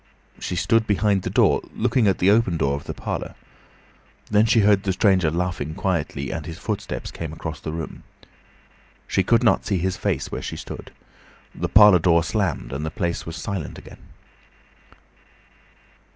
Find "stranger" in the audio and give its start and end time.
4.93-5.29